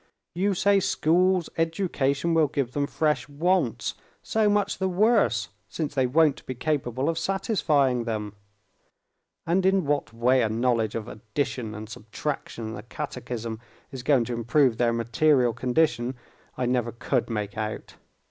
[0.33, 3.93] You say schools, education, will give them fresh wants.
[4.23, 8.33] So much the worse, since they won't be capable of satisfying them.
[9.45, 13.59] And in what way a knowledge of addition and subtraction and the catechism
[13.91, 16.15] is going to improve their material condition,
[16.57, 17.93] I never could make out.